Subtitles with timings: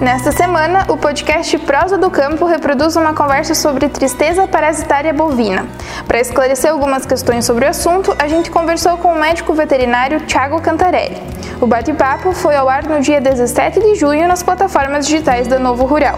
[0.00, 5.66] Nesta semana, o podcast Prosa do Campo reproduz uma conversa sobre tristeza parasitária bovina.
[6.08, 10.58] Para esclarecer algumas questões sobre o assunto, a gente conversou com o médico veterinário Tiago
[10.62, 11.18] Cantarelli.
[11.60, 15.84] O bate-papo foi ao ar no dia 17 de junho nas plataformas digitais da Novo
[15.84, 16.16] Rural.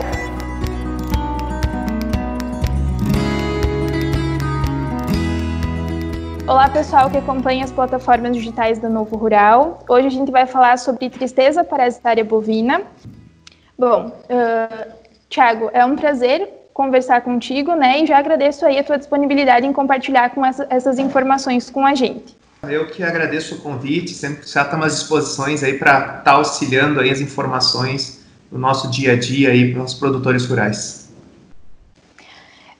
[6.47, 9.81] Olá pessoal que acompanha as plataformas digitais da Novo Rural.
[9.89, 12.83] Hoje a gente vai falar sobre tristeza parasitária bovina.
[13.83, 14.93] Bom, uh,
[15.29, 18.01] Tiago, é um prazer conversar contigo, né?
[18.01, 21.93] E já agradeço aí a tua disponibilidade em compartilhar com essa, essas informações com a
[21.93, 22.37] gente.
[22.63, 27.01] Eu que agradeço o convite, sempre já estamos à disposições aí para estar tá auxiliando
[27.01, 31.02] aí as informações no nosso dia a dia aí para os produtores rurais.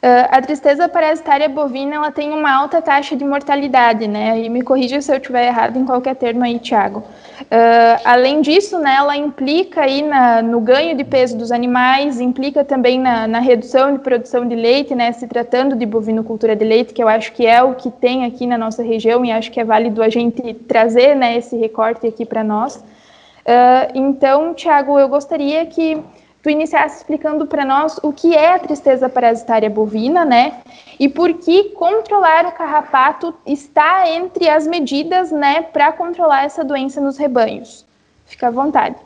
[0.05, 4.37] Uh, a tristeza parasitária bovina ela tem uma alta taxa de mortalidade, né?
[4.41, 7.05] E me corrija se eu estiver errado em qualquer termo aí, Tiago.
[7.43, 12.65] Uh, além disso, né, ela implica aí na, no ganho de peso dos animais, implica
[12.65, 15.13] também na, na, redução de produção de leite, né?
[15.13, 18.45] Se tratando de bovinocultura de leite, que eu acho que é o que tem aqui
[18.45, 22.27] na nossa região e acho que é válido a gente trazer, né, esse recorte aqui
[22.27, 22.75] para nós.
[22.75, 26.03] Uh, então, Tiago, eu gostaria que
[26.43, 30.61] tu iniciasse explicando para nós o que é a tristeza parasitária bovina, né?
[30.99, 37.01] E por que controlar o carrapato está entre as medidas, né, para controlar essa doença
[37.01, 37.87] nos rebanhos.
[38.27, 38.97] Fica à vontade.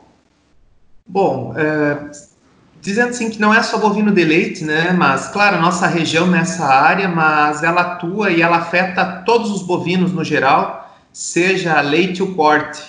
[1.05, 2.09] Bom, é,
[2.81, 4.91] dizendo assim que não é só bovino de leite, né?
[4.91, 10.11] Mas claro, nossa região nessa área, mas ela atua e ela afeta todos os bovinos
[10.11, 12.81] no geral, seja leite ou corte.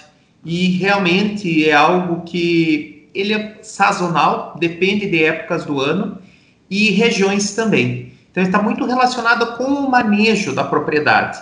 [0.45, 6.19] E realmente é algo que ele é sazonal, depende de épocas do ano
[6.70, 8.12] e regiões também.
[8.31, 11.41] Então está muito relacionado com o manejo da propriedade.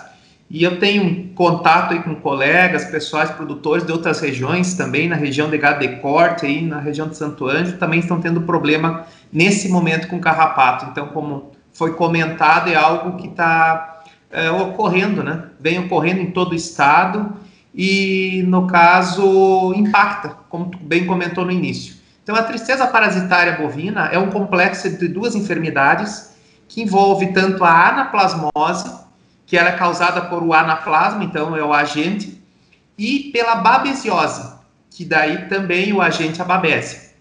[0.49, 5.49] E eu tenho contato aí com colegas, pessoais produtores de outras regiões também, na região
[5.49, 9.67] de gado de corte, aí na região de Santo Anjo, também estão tendo problema nesse
[9.67, 10.85] momento com carrapato.
[10.89, 15.43] Então, como foi comentado, é algo que está é, ocorrendo, né?
[15.59, 17.35] Vem ocorrendo em todo o estado
[17.77, 21.95] e, no caso, impacta, como tu bem comentou no início.
[22.23, 26.35] Então, a tristeza parasitária bovina é um complexo de duas enfermidades
[26.67, 28.91] que envolve tanto a anaplasmose,
[29.45, 32.41] que ela é causada por o anaplasma, então é o agente,
[32.97, 34.55] e pela babesiose,
[34.89, 37.11] que daí também o agente é a babese.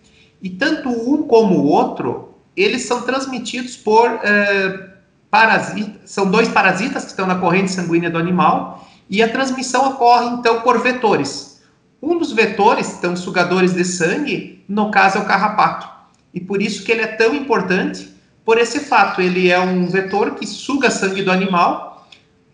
[0.43, 4.89] E tanto um como o outro, eles são transmitidos por eh,
[5.31, 10.27] parasitas, são dois parasitas que estão na corrente sanguínea do animal, e a transmissão ocorre
[10.27, 11.63] então por vetores.
[12.03, 15.89] Um dos vetores, então sugadores de sangue, no caso é o carrapato.
[16.33, 18.15] E por isso que ele é tão importante,
[18.45, 22.07] por esse fato, ele é um vetor que suga sangue do animal.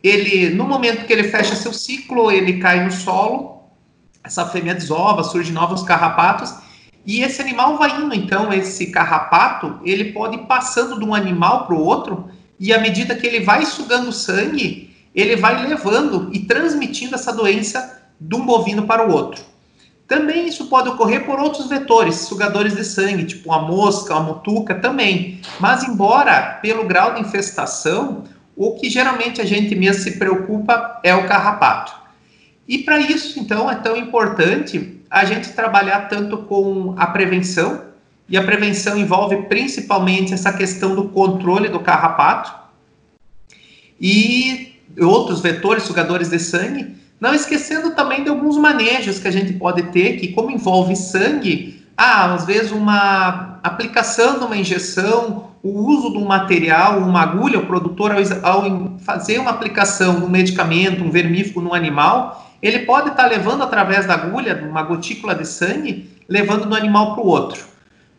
[0.02, 3.64] Ele, no momento que ele fecha seu ciclo, ele cai no solo,
[4.24, 6.54] essa fêmea desova, surgem novos carrapatos,
[7.04, 11.66] e esse animal vai indo, então, esse carrapato, ele pode ir passando de um animal
[11.66, 16.40] para o outro, e à medida que ele vai sugando sangue, ele vai levando e
[16.40, 19.42] transmitindo essa doença de um bovino para o outro.
[20.06, 24.74] Também isso pode ocorrer por outros vetores, sugadores de sangue, tipo a mosca, a mutuca
[24.74, 25.40] também.
[25.58, 28.24] Mas, embora pelo grau de infestação,
[28.54, 31.94] o que geralmente a gente mesmo se preocupa é o carrapato.
[32.68, 37.82] E para isso, então, é tão importante a gente trabalhar tanto com a prevenção,
[38.28, 42.52] e a prevenção envolve principalmente essa questão do controle do carrapato,
[44.00, 49.52] e outros vetores sugadores de sangue, não esquecendo também de alguns manejos que a gente
[49.52, 55.86] pode ter, que como envolve sangue, ah, às vezes uma aplicação de uma injeção, o
[55.88, 60.28] uso de um material, uma agulha, o produtor ao, ao fazer uma aplicação de um
[60.28, 65.34] medicamento, um vermífugo no animal, ele pode estar tá levando através da agulha, uma gotícula
[65.34, 67.71] de sangue, levando do animal para o outro.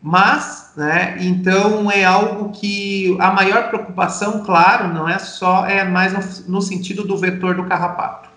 [0.06, 6.46] Mas, né, então é algo que a maior preocupação, claro, não é só, é mais
[6.46, 8.28] no, sentido do vetor do carrapato.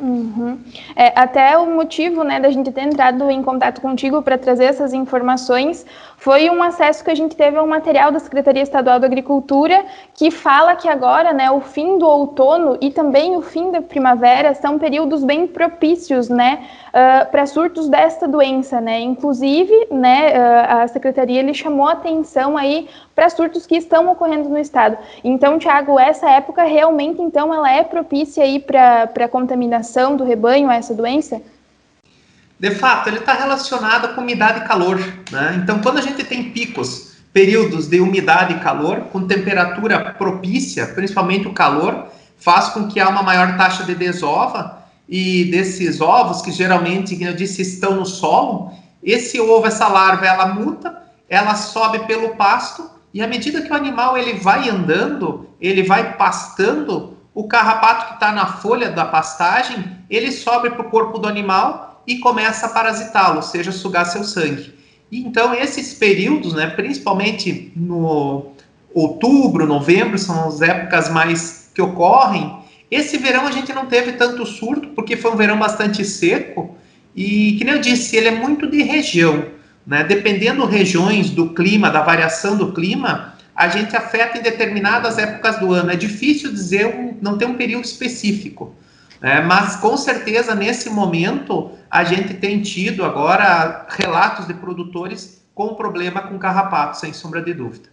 [0.00, 0.58] Uhum.
[0.94, 4.94] É, até o motivo né, da gente ter entrado em contato contigo para trazer essas
[4.94, 5.84] informações
[6.26, 10.28] foi um acesso que a gente teve ao material da Secretaria Estadual da Agricultura, que
[10.32, 14.76] fala que agora né, o fim do outono e também o fim da primavera são
[14.76, 18.80] períodos bem propícios né, uh, para surtos desta doença.
[18.80, 18.98] Né?
[19.02, 24.58] Inclusive, né, uh, a Secretaria ele chamou atenção aí para surtos que estão ocorrendo no
[24.58, 24.98] estado.
[25.22, 30.68] Então, Tiago, essa época realmente então ela é propícia aí para a contaminação do rebanho
[30.68, 31.40] a essa doença?
[32.58, 34.98] De fato, ele está relacionado com umidade e calor.
[35.30, 35.60] Né?
[35.62, 41.46] Então, quando a gente tem picos, períodos de umidade e calor, com temperatura propícia, principalmente
[41.46, 42.06] o calor,
[42.38, 47.28] faz com que há uma maior taxa de desova e desses ovos, que geralmente, como
[47.28, 48.72] eu disse, estão no solo,
[49.02, 53.76] esse ovo, essa larva, ela muta, ela sobe pelo pasto e à medida que o
[53.76, 59.98] animal ele vai andando, ele vai pastando, o carrapato que está na folha da pastagem,
[60.08, 64.22] ele sobe para o corpo do animal e começa a parasitá-lo, ou seja, sugar seu
[64.24, 64.74] sangue.
[65.10, 68.52] E, então, esses períodos, né, principalmente no
[68.94, 72.56] outubro, novembro, são as épocas mais que ocorrem.
[72.90, 76.76] Esse verão a gente não teve tanto surto, porque foi um verão bastante seco,
[77.14, 79.46] e, que nem eu disse, ele é muito de região.
[79.86, 80.04] Né?
[80.04, 85.72] Dependendo regiões do clima, da variação do clima, a gente afeta em determinadas épocas do
[85.72, 85.90] ano.
[85.90, 88.74] É difícil dizer, um, não tem um período específico.
[89.20, 89.40] Né?
[89.40, 96.22] Mas, com certeza, nesse momento, a gente tem tido agora relatos de produtores com problema
[96.22, 97.88] com carrapato, sem sombra de dúvida.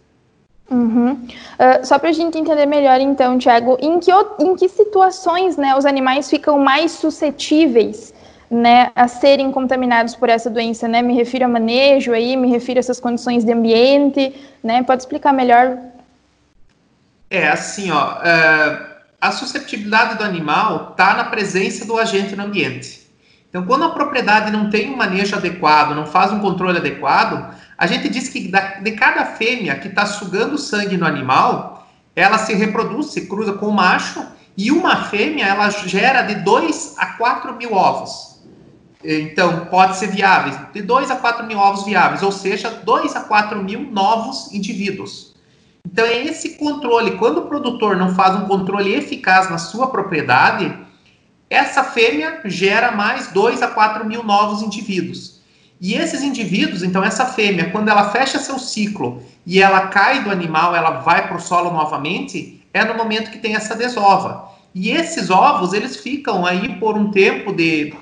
[0.70, 1.12] Uhum.
[1.12, 5.76] Uh, só para a gente entender melhor, então, Tiago, em que, em que situações né,
[5.76, 8.14] os animais ficam mais suscetíveis
[8.50, 11.02] né, a serem contaminados por essa doença, né?
[11.02, 14.82] Me refiro a manejo aí, me refiro a essas condições de ambiente, né?
[14.82, 15.76] Pode explicar melhor?
[17.30, 18.93] É, assim, ó, uh,
[19.24, 23.10] a susceptibilidade do animal está na presença do agente no ambiente.
[23.48, 27.86] Então, quando a propriedade não tem um manejo adequado, não faz um controle adequado, a
[27.86, 33.12] gente diz que de cada fêmea que está sugando sangue no animal, ela se reproduz,
[33.12, 34.22] se cruza com o macho,
[34.58, 38.42] e uma fêmea ela gera de 2 a 4 mil ovos.
[39.02, 43.20] Então, pode ser viáveis, de 2 a 4 mil ovos viáveis, ou seja, 2 a
[43.20, 45.33] 4 mil novos indivíduos.
[45.86, 47.18] Então, é esse controle.
[47.18, 50.74] Quando o produtor não faz um controle eficaz na sua propriedade,
[51.48, 55.42] essa fêmea gera mais 2 a 4 mil novos indivíduos.
[55.80, 60.30] E esses indivíduos, então, essa fêmea, quando ela fecha seu ciclo e ela cai do
[60.30, 64.48] animal, ela vai para o solo novamente, é no momento que tem essa desova.
[64.74, 67.94] E esses ovos, eles ficam aí por um tempo de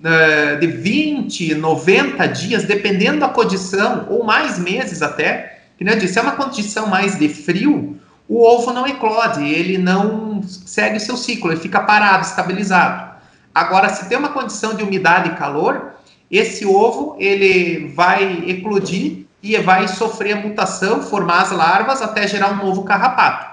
[0.00, 5.49] uh, de 20, 90 dias, dependendo da condição, ou mais meses até.
[5.80, 7.98] Que eu disse, é uma condição mais de frio,
[8.28, 13.14] o ovo não eclode, ele não segue o seu ciclo, ele fica parado, estabilizado.
[13.54, 15.94] Agora, se tem uma condição de umidade e calor,
[16.30, 22.52] esse ovo ele vai eclodir e vai sofrer a mutação, formar as larvas até gerar
[22.52, 23.46] um novo carrapato.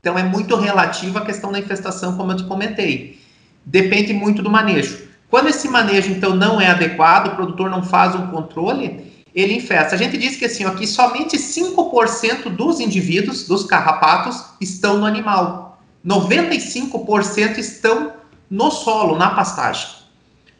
[0.00, 3.18] Então é muito relativo a questão da infestação, como eu te comentei.
[3.64, 5.08] Depende muito do manejo.
[5.30, 9.94] Quando esse manejo, então, não é adequado, o produtor não faz um controle, ele infesta.
[9.94, 15.80] A gente diz que, assim, aqui somente 5% dos indivíduos, dos carrapatos, estão no animal.
[16.06, 18.12] 95% estão
[18.50, 19.88] no solo, na pastagem.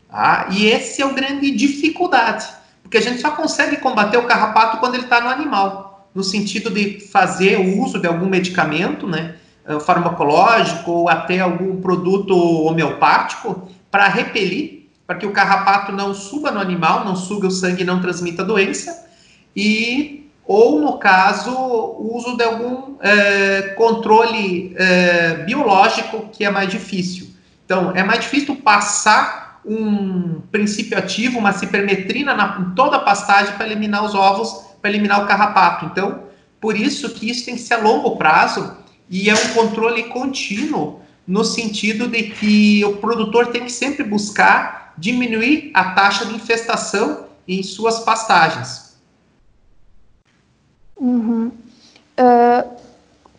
[0.08, 0.48] Tá?
[0.50, 2.46] E esse é o grande dificuldade,
[2.82, 6.70] porque a gente só consegue combater o carrapato quando ele está no animal, no sentido
[6.70, 9.36] de fazer o uso de algum medicamento, né,
[9.66, 14.77] eh, farmacológico ou até algum produto homeopático, para repelir,
[15.08, 18.43] para que o carrapato não suba no animal, não suga o sangue e não transmita
[18.43, 19.06] a doença,
[19.56, 21.50] e ou no caso
[21.99, 27.28] uso de algum é, controle é, biológico que é mais difícil.
[27.64, 33.54] Então é mais difícil passar um princípio ativo, uma cipermetrina na, em toda a pastagem
[33.56, 35.87] para eliminar os ovos, para eliminar o carrapato.
[35.87, 36.25] Então
[36.61, 38.76] por isso que isso tem que ser a longo prazo
[39.08, 44.88] e é um controle contínuo no sentido de que o produtor tem que sempre buscar
[44.98, 48.96] diminuir a taxa de infestação em suas pastagens.
[50.96, 51.52] Uhum.
[52.18, 52.68] Uh,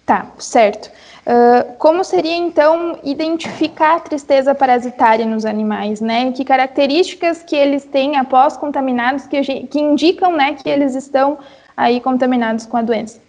[0.05, 0.89] tá, certo.
[1.29, 6.31] Uh, como seria então identificar a tristeza parasitária nos animais, né?
[6.31, 11.37] Que características que eles têm após contaminados que, que indicam, né, que eles estão
[11.77, 13.19] aí contaminados com a doença?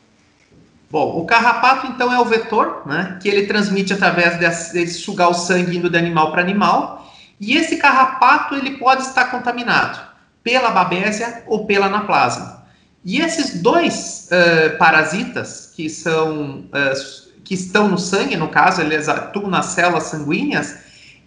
[0.91, 5.29] Bom, o carrapato então é o vetor, né, que ele transmite através de, de sugar
[5.29, 7.00] o sangue indo de animal para animal,
[7.41, 9.99] e esse carrapato ele pode estar contaminado
[10.45, 12.61] pela babésia ou pela anaplasma.
[13.05, 19.09] E esses dois uh, parasitas que são uh, que estão no sangue, no caso, eles
[19.09, 20.79] atuam nas células sanguíneas,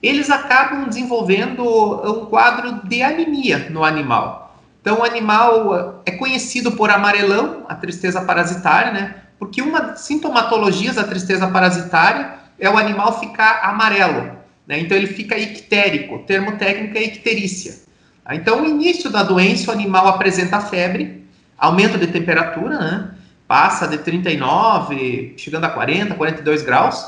[0.01, 4.57] eles acabam desenvolvendo um quadro de anemia no animal.
[4.79, 9.15] Então, o animal é conhecido por amarelão, a tristeza parasitária, né?
[9.39, 14.79] Porque uma das sintomatologias da tristeza parasitária é o animal ficar amarelo, né?
[14.79, 17.75] Então ele fica ictérico, termo técnico é icterícia.
[18.23, 18.35] Tá?
[18.35, 21.25] Então, o início da doença, o animal apresenta febre,
[21.57, 23.09] aumento de temperatura, né?
[23.47, 27.03] Passa de 39, chegando a 40, 42 graus.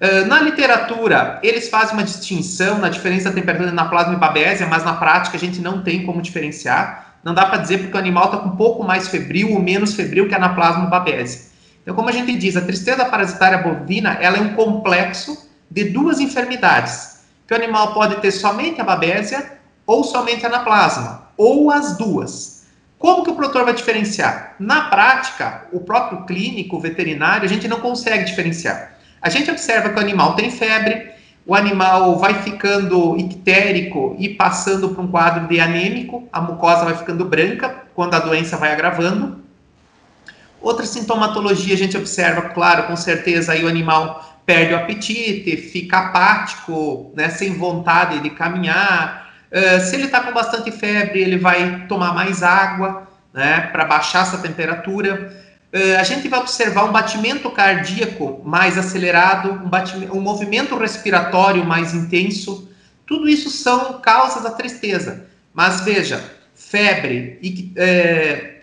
[0.00, 4.66] Uh, na literatura, eles fazem uma distinção na diferença da temperatura na plasma e babésia,
[4.66, 7.18] mas na prática a gente não tem como diferenciar.
[7.22, 9.94] Não dá para dizer porque o animal está com um pouco mais febril ou menos
[9.94, 11.52] febril que a anaplasma babésia.
[11.82, 16.20] Então, como a gente diz, a tristeza parasitária bovina ela é um complexo de duas
[16.20, 21.24] enfermidades, que o animal pode ter somente a babésia ou somente a anaplasma.
[21.36, 22.64] ou as duas.
[22.96, 24.54] Como que o produtor vai diferenciar?
[24.58, 28.94] Na prática, o próprio clínico, o veterinário, a gente não consegue diferenciar.
[29.20, 31.12] A gente observa que o animal tem febre,
[31.46, 36.96] o animal vai ficando ictérico e passando para um quadro de anêmico, a mucosa vai
[36.96, 39.42] ficando branca quando a doença vai agravando.
[40.62, 45.98] Outra sintomatologia a gente observa, claro, com certeza, aí o animal perde o apetite, fica
[45.98, 49.32] apático, né, sem vontade de caminhar.
[49.50, 54.22] Uh, se ele está com bastante febre, ele vai tomar mais água, né, para baixar
[54.22, 55.32] essa temperatura.
[55.72, 61.94] Uh, a gente vai observar um batimento cardíaco mais acelerado, um, um movimento respiratório mais
[61.94, 62.70] intenso.
[63.06, 65.26] Tudo isso são causas da tristeza.
[65.52, 66.22] Mas veja,
[66.54, 68.62] febre e é,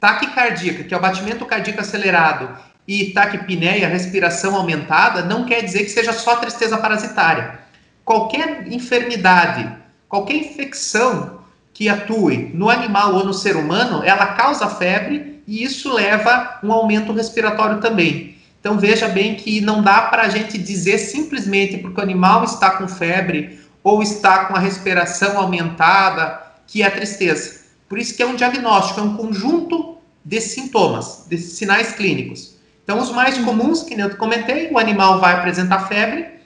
[0.00, 2.56] taquicardíaca, que é o batimento cardíaco acelerado,
[2.90, 7.60] e taquipneia, respiração aumentada, não quer dizer que seja só tristeza parasitária.
[8.04, 9.72] Qualquer enfermidade,
[10.08, 11.38] qualquer infecção
[11.72, 16.72] que atue no animal ou no ser humano, ela causa febre e isso leva um
[16.72, 18.34] aumento respiratório também.
[18.58, 22.70] Então veja bem que não dá para a gente dizer simplesmente porque o animal está
[22.70, 27.60] com febre ou está com a respiração aumentada que é tristeza.
[27.88, 32.58] Por isso que é um diagnóstico, é um conjunto de sintomas, de sinais clínicos.
[32.84, 36.40] Então, os mais comuns, que eu comentei, o animal vai apresentar febre,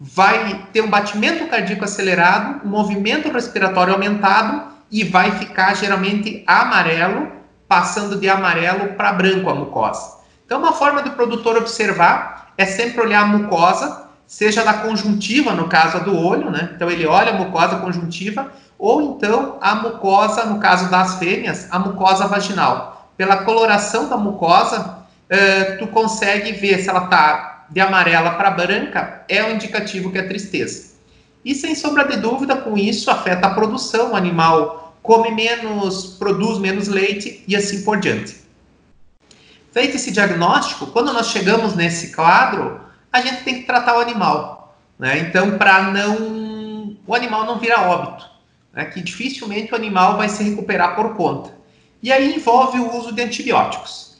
[0.00, 7.32] vai ter um batimento cardíaco acelerado, um movimento respiratório aumentado e vai ficar geralmente amarelo,
[7.66, 10.18] passando de amarelo para branco a mucosa.
[10.46, 15.68] Então, uma forma do produtor observar é sempre olhar a mucosa, seja da conjuntiva, no
[15.68, 16.70] caso do olho, né?
[16.74, 21.78] Então, ele olha a mucosa conjuntiva, ou então a mucosa, no caso das fêmeas, a
[21.78, 23.10] mucosa vaginal.
[23.16, 24.97] Pela coloração da mucosa,
[25.30, 30.18] uh, tu consegue ver se ela está de amarela para branca, é um indicativo que
[30.18, 30.94] é tristeza.
[31.44, 36.58] E sem sombra de dúvida, com isso afeta a produção, o animal come menos, produz
[36.58, 38.36] menos leite e assim por diante.
[39.72, 42.80] Feito esse diagnóstico, quando nós chegamos nesse quadro,
[43.12, 44.76] a gente tem que tratar o animal.
[44.98, 45.18] Né?
[45.18, 48.38] Então, para não o animal não virar óbito
[48.78, 51.50] né, que dificilmente o animal vai se recuperar por conta.
[52.00, 54.17] E aí envolve o uso de antibióticos.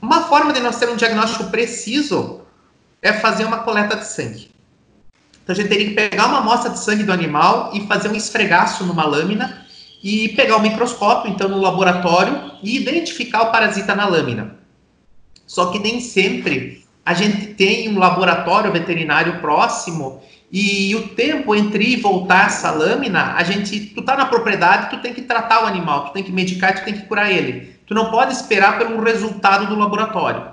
[0.00, 2.40] Uma forma de nós ter um diagnóstico preciso
[3.02, 4.50] é fazer uma coleta de sangue.
[5.42, 8.14] Então a gente teria que pegar uma amostra de sangue do animal e fazer um
[8.14, 9.66] esfregaço numa lâmina
[10.02, 14.56] e pegar o microscópio, então, no laboratório e identificar o parasita na lâmina.
[15.46, 21.84] Só que nem sempre a gente tem um laboratório veterinário próximo e o tempo entre
[21.84, 25.64] ir e voltar essa lâmina, a gente, tu tá na propriedade, tu tem que tratar
[25.64, 27.79] o animal, tu tem que medicar, tu tem que curar ele.
[27.90, 30.46] Tu não pode esperar um resultado do laboratório.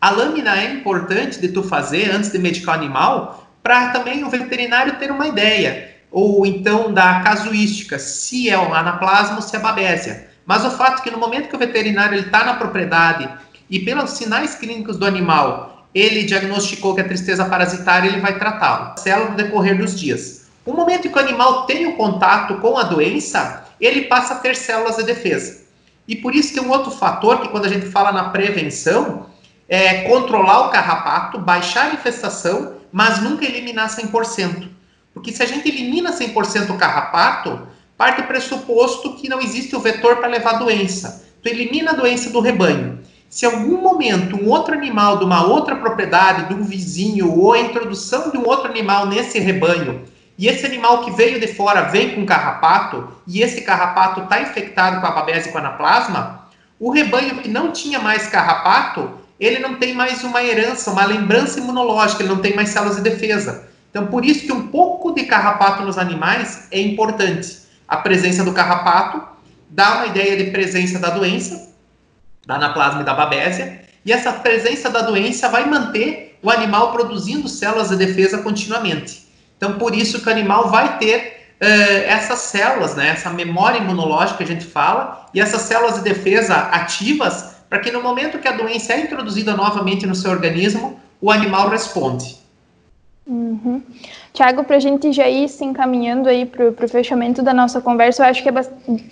[0.00, 4.30] A lâmina é importante de tu fazer antes de medicar o animal, para também o
[4.30, 9.58] veterinário ter uma ideia, ou então da casuística, se é o anaplasma ou se é
[9.58, 10.28] babésia.
[10.46, 13.28] Mas o fato é que no momento que o veterinário está na propriedade
[13.68, 18.96] e pelos sinais clínicos do animal, ele diagnosticou que a tristeza parasitária, ele vai tratá-lo.
[19.00, 20.46] Célula no decorrer dos dias.
[20.64, 24.54] O momento que o animal tem o contato com a doença, ele passa a ter
[24.54, 25.63] células de defesa.
[26.06, 29.26] E por isso que um outro fator que quando a gente fala na prevenção
[29.68, 34.68] é controlar o carrapato, baixar a infestação, mas nunca eliminar 100%.
[35.12, 39.80] Porque se a gente elimina 100% o carrapato, parte do pressuposto que não existe o
[39.80, 41.24] vetor para levar a doença.
[41.42, 43.00] Tu elimina a doença do rebanho.
[43.28, 47.58] Se algum momento um outro animal de uma outra propriedade, de um vizinho, ou a
[47.58, 50.02] introdução de um outro animal nesse rebanho,
[50.36, 55.00] e esse animal que veio de fora vem com carrapato, e esse carrapato está infectado
[55.00, 56.48] com a babese e com anaplasma,
[56.78, 61.60] o rebanho que não tinha mais carrapato, ele não tem mais uma herança, uma lembrança
[61.60, 63.68] imunológica, ele não tem mais células de defesa.
[63.90, 67.58] Então, por isso que um pouco de carrapato nos animais é importante.
[67.86, 69.22] A presença do carrapato
[69.70, 71.72] dá uma ideia de presença da doença,
[72.44, 77.48] da anaplasma e da babésia, e essa presença da doença vai manter o animal produzindo
[77.48, 79.23] células de defesa continuamente.
[79.56, 81.64] Então, por isso que o animal vai ter uh,
[82.06, 86.54] essas células, né, essa memória imunológica que a gente fala, e essas células de defesa
[86.54, 91.30] ativas, para que no momento que a doença é introduzida novamente no seu organismo, o
[91.30, 92.43] animal responde.
[93.26, 93.80] Uhum.
[94.34, 98.22] Tiago, para a gente já ir se encaminhando aí para o fechamento da nossa conversa,
[98.22, 98.52] eu acho que é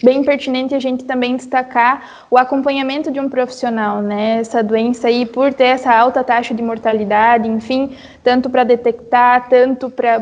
[0.03, 4.41] bem pertinente a gente também destacar o acompanhamento de um profissional, né?
[4.41, 9.89] Essa doença aí, por ter essa alta taxa de mortalidade, enfim, tanto para detectar, tanto
[9.89, 10.21] para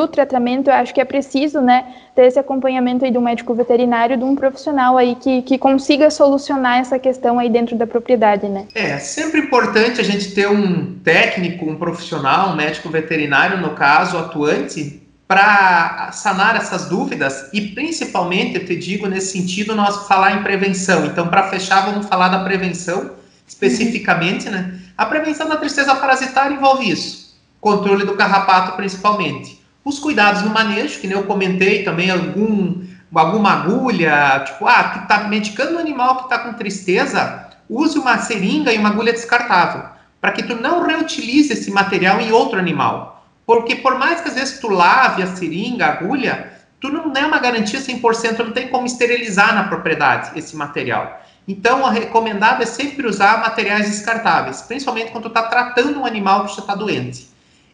[0.00, 1.84] o tratamento, eu acho que é preciso, né,
[2.14, 6.10] ter esse acompanhamento aí de um médico veterinário, de um profissional aí que, que consiga
[6.10, 8.66] solucionar essa questão aí dentro da propriedade, né?
[8.74, 14.18] É, sempre importante a gente ter um técnico, um profissional, um médico veterinário, no caso,
[14.18, 20.42] atuante para sanar essas dúvidas e principalmente, eu te digo nesse sentido, nós falar em
[20.42, 21.06] prevenção.
[21.06, 23.12] Então, para fechar, vamos falar da prevenção
[23.46, 24.78] especificamente, né?
[24.96, 29.61] A prevenção da tristeza parasitária envolve isso, controle do carrapato principalmente.
[29.84, 34.98] Os cuidados no manejo, que nem eu comentei também, algum, alguma agulha, tipo, ah, que
[35.00, 39.84] está medicando um animal que está com tristeza, use uma seringa e uma agulha descartável,
[40.20, 43.26] para que tu não reutilize esse material em outro animal.
[43.44, 47.26] Porque por mais que às vezes tu lave a seringa, a agulha, tu não é
[47.26, 51.20] uma garantia 100%, não tem como esterilizar na propriedade esse material.
[51.46, 56.44] Então, o recomendado é sempre usar materiais descartáveis, principalmente quando tu está tratando um animal
[56.44, 57.31] que já está doente.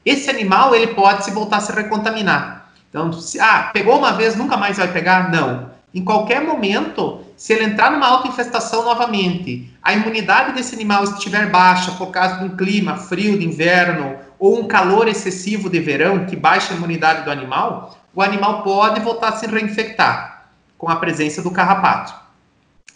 [0.08, 2.70] Esse animal, ele pode se voltar a se recontaminar.
[2.88, 5.30] Então, se, ah, pegou uma vez, nunca mais vai pegar?
[5.30, 5.70] Não.
[5.94, 11.92] Em qualquer momento, se ele entrar numa autoinfestação novamente, a imunidade desse animal estiver baixa
[11.92, 16.34] por causa de um clima frio de inverno ou um calor excessivo de verão que
[16.34, 20.46] baixa a imunidade do animal, o animal pode voltar a se reinfectar
[20.78, 22.14] com a presença do carrapato.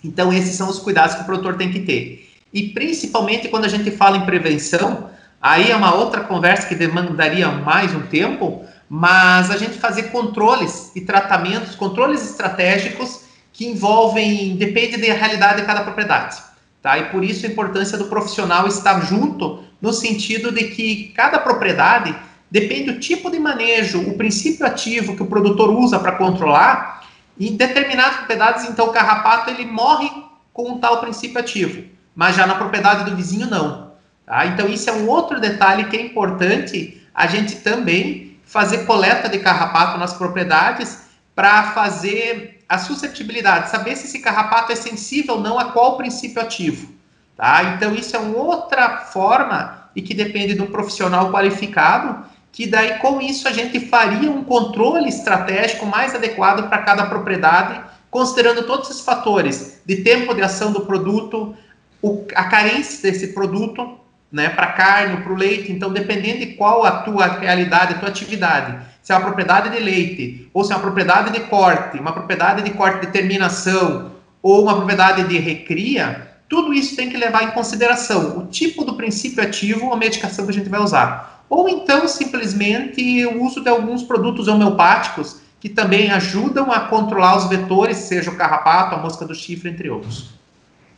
[0.02, 2.31] Então, esses são os cuidados que o produtor tem que ter.
[2.54, 5.11] E principalmente quando a gente fala em prevenção,
[5.43, 10.93] aí é uma outra conversa que demandaria mais um tempo, mas a gente fazer controles
[10.95, 13.23] e tratamentos, controles estratégicos
[13.53, 16.37] que envolvem, depende da realidade de cada propriedade.
[16.81, 16.99] Tá?
[16.99, 22.15] E por isso a importância do profissional estar junto no sentido de que cada propriedade
[22.51, 27.03] depende do tipo de manejo, o princípio ativo que o produtor usa para controlar.
[27.41, 30.11] Em determinadas propriedades, então, o carrapato ele morre
[30.53, 31.85] com um tal princípio ativo,
[32.15, 33.92] mas já na propriedade do vizinho não.
[34.26, 34.47] Tá?
[34.47, 39.38] Então, isso é um outro detalhe que é importante a gente também fazer coleta de
[39.38, 41.02] carrapato nas propriedades
[41.35, 46.41] para fazer a suscetibilidade, saber se esse carrapato é sensível ou não a qual princípio
[46.41, 46.93] ativo.
[47.37, 47.75] Tá?
[47.75, 52.99] Então, isso é uma outra forma e que depende de um profissional qualificado, que daí
[52.99, 58.91] com isso a gente faria um controle estratégico mais adequado para cada propriedade, considerando todos
[58.91, 61.57] esses fatores de tempo de ação do produto,
[62.03, 63.99] o, a carência desse produto,
[64.33, 65.71] né, para carne, para o leite.
[65.71, 69.79] Então, dependendo de qual a tua realidade, a tua atividade, se é uma propriedade de
[69.79, 74.62] leite, ou se é uma propriedade de corte, uma propriedade de corte de terminação, ou
[74.62, 79.42] uma propriedade de recria, tudo isso tem que levar em consideração o tipo do princípio
[79.42, 81.45] ativo ou a medicação que a gente vai usar.
[81.49, 87.49] Ou então, simplesmente, o uso de alguns produtos homeopáticos que também ajudam a controlar os
[87.49, 90.31] vetores, seja o carrapato, a mosca do chifre, entre outros.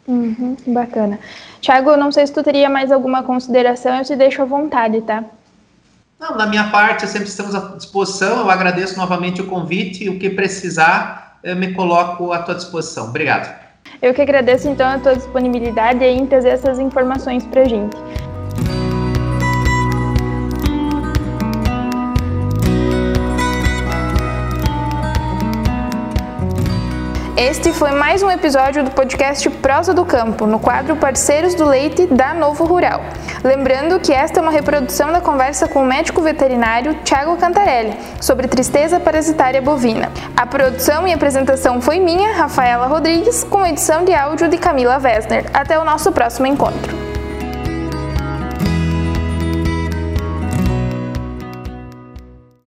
[0.06, 1.18] Uhum, bacana.
[1.60, 5.24] Tiago, não sei se tu teria mais alguma consideração, eu te deixo à vontade, tá?
[6.20, 8.38] Não, da minha parte, sempre estamos à disposição.
[8.38, 13.08] Eu agradeço novamente o convite e o que precisar, eu me coloco à tua disposição.
[13.08, 13.64] Obrigado.
[14.00, 17.96] Eu que agradeço então a tua disponibilidade em trazer essas informações para a gente.
[27.46, 32.06] Este foi mais um episódio do podcast Prosa do Campo, no quadro Parceiros do Leite
[32.06, 33.02] da Novo Rural.
[33.44, 38.48] Lembrando que esta é uma reprodução da conversa com o médico veterinário Tiago Cantarelli sobre
[38.48, 40.10] tristeza parasitária bovina.
[40.34, 45.44] A produção e apresentação foi minha, Rafaela Rodrigues, com edição de áudio de Camila Wessner.
[45.52, 47.13] Até o nosso próximo encontro.